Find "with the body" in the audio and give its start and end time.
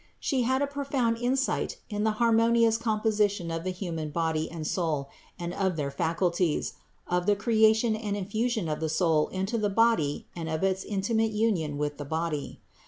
11.77-12.59